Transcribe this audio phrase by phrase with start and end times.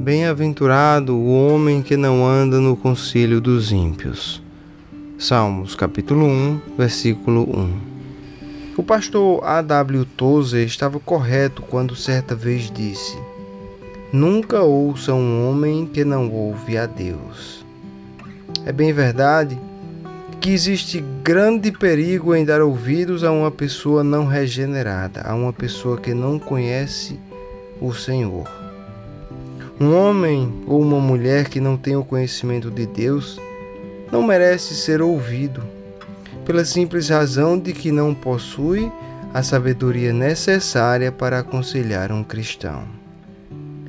[0.00, 4.42] Bem-aventurado o homem que não anda no conselho dos ímpios.
[5.16, 7.93] Salmos capítulo 1, versículo 1.
[8.76, 10.04] O pastor A.W.
[10.16, 13.16] Tozer estava correto quando certa vez disse:
[14.12, 17.64] Nunca ouça um homem que não ouve a Deus.
[18.66, 19.56] É bem verdade
[20.40, 25.96] que existe grande perigo em dar ouvidos a uma pessoa não regenerada, a uma pessoa
[25.96, 27.18] que não conhece
[27.80, 28.48] o Senhor.
[29.80, 33.40] Um homem ou uma mulher que não tem o conhecimento de Deus
[34.10, 35.62] não merece ser ouvido,
[36.44, 38.90] pela simples razão de que não possui
[39.32, 42.84] a sabedoria necessária para aconselhar um cristão.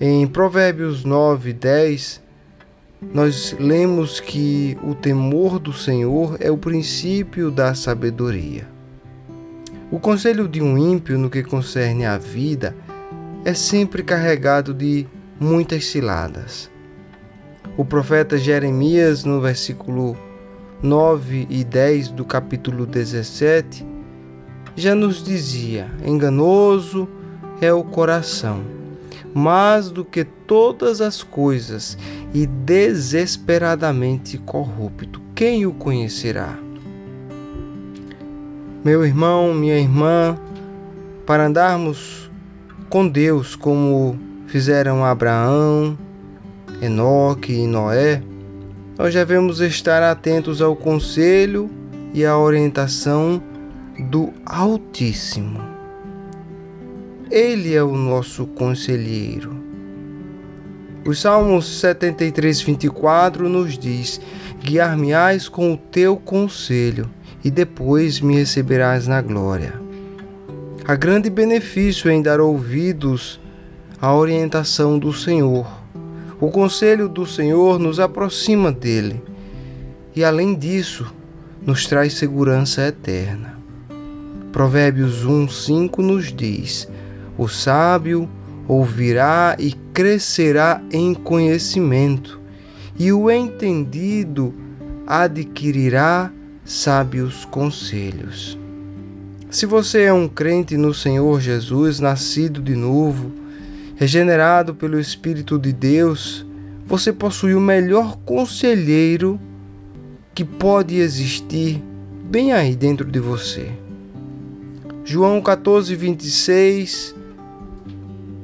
[0.00, 2.22] Em Provérbios 9, 10,
[3.12, 8.66] nós lemos que o temor do Senhor é o princípio da sabedoria.
[9.90, 12.74] O conselho de um ímpio no que concerne à vida
[13.44, 15.06] é sempre carregado de
[15.38, 16.70] muitas ciladas.
[17.76, 20.16] O profeta Jeremias, no versículo
[20.84, 23.86] 9 e 10 do capítulo 17,
[24.76, 27.08] já nos dizia: enganoso
[27.58, 28.60] é o coração,
[29.32, 31.96] mais do que todas as coisas,
[32.34, 35.22] e desesperadamente corrupto.
[35.34, 36.58] Quem o conhecerá?
[38.84, 40.38] Meu irmão, minha irmã,
[41.24, 42.30] para andarmos
[42.90, 44.18] com Deus como
[44.48, 45.96] fizeram Abraão,
[46.82, 48.22] Enoque e Noé,
[48.98, 51.68] nós devemos estar atentos ao conselho
[52.12, 53.42] e à orientação
[54.10, 55.60] do Altíssimo.
[57.30, 59.62] Ele é o nosso conselheiro.
[61.06, 64.20] O Salmos 73, 24 nos diz:
[64.62, 67.10] Guiar-me-ás com o teu conselho,
[67.44, 69.74] e depois me receberás na glória.
[70.86, 73.40] Há grande benefício em dar ouvidos
[74.00, 75.83] a orientação do Senhor.
[76.44, 79.22] O conselho do Senhor nos aproxima dele
[80.14, 81.10] e, além disso,
[81.64, 83.58] nos traz segurança eterna.
[84.52, 86.86] Provérbios 1:5 nos diz:
[87.38, 88.28] O sábio
[88.68, 92.38] ouvirá e crescerá em conhecimento,
[92.98, 94.54] e o entendido
[95.06, 96.30] adquirirá
[96.62, 98.58] sábios conselhos.
[99.48, 103.32] Se você é um crente no Senhor Jesus, nascido de novo,
[103.96, 106.44] regenerado pelo Espírito de Deus,
[106.86, 109.40] você possui o melhor conselheiro
[110.34, 111.82] que pode existir
[112.24, 113.70] bem aí dentro de você.
[115.04, 117.14] João 14, 26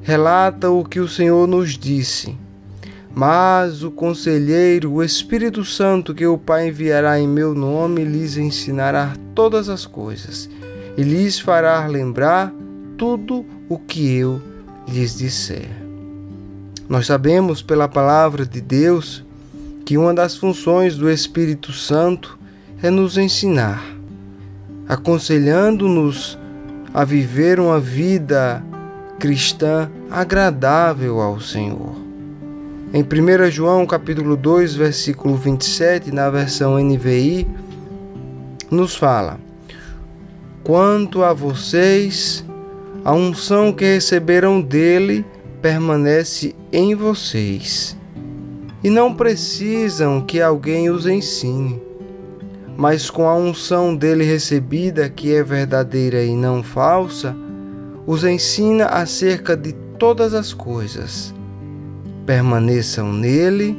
[0.03, 2.37] relata o que o Senhor nos disse.
[3.13, 9.15] Mas o conselheiro, o Espírito Santo, que o Pai enviará em meu nome, lhes ensinará
[9.35, 10.49] todas as coisas
[10.97, 12.53] e lhes fará lembrar
[12.97, 14.41] tudo o que eu
[14.91, 15.69] lhes disser.
[16.89, 19.25] Nós sabemos pela palavra de Deus
[19.87, 22.39] que uma das funções do Espírito Santo
[22.83, 23.83] é nos ensinar,
[24.89, 26.39] aconselhando-nos
[26.93, 28.65] a viver uma vida
[29.19, 31.95] cristã agradável ao Senhor.
[32.93, 37.47] Em 1 João capítulo 2, versículo 27, na versão NVI,
[38.69, 39.39] nos fala:
[40.65, 42.45] Quanto a vocês,
[43.05, 45.25] a unção que receberam dele
[45.63, 47.97] permanece em vocês.
[48.83, 51.81] E não precisam que alguém os ensine,
[52.77, 57.37] mas com a unção dele recebida, que é verdadeira e não falsa,
[58.07, 61.35] os ensina acerca de todas as coisas.
[62.25, 63.77] Permaneçam nele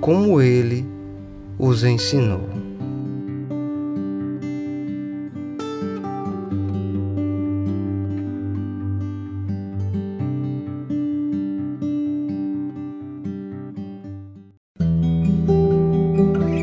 [0.00, 0.86] como ele
[1.58, 2.48] os ensinou.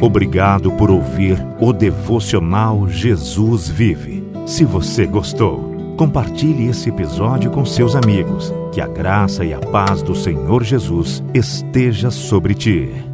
[0.03, 4.21] Obrigado por ouvir o devocional Jesus Vive.
[4.45, 8.53] Se você gostou, compartilhe esse episódio com seus amigos.
[8.73, 13.12] Que a graça e a paz do Senhor Jesus esteja sobre ti.